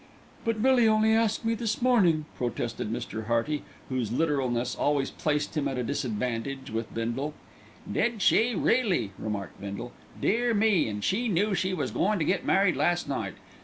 "But 0.43 0.59
Millie 0.59 0.87
only 0.87 1.13
asked 1.13 1.45
me 1.45 1.53
this 1.53 1.79
morning," 1.79 2.25
protested 2.35 2.91
Mr. 2.91 3.27
Hearty, 3.27 3.61
whose 3.87 4.11
literalness 4.11 4.73
always 4.73 5.11
placed 5.11 5.55
him 5.55 5.67
at 5.67 5.77
a 5.77 5.83
disadvantage 5.83 6.71
with 6.71 6.91
Bindle. 6.91 7.35
"Did 7.91 8.19
she 8.23 8.55
really?" 8.55 9.11
remarked 9.19 9.61
Bindle. 9.61 9.91
"Dear 10.19 10.55
me! 10.55 10.89
an' 10.89 11.01
she 11.01 11.27
knew 11.27 11.53
she 11.53 11.75
was 11.75 11.91
goin' 11.91 12.17
to 12.17 12.25
get 12.25 12.43
married 12.43 12.75
last 12.77 13.07
night. 13.07 13.35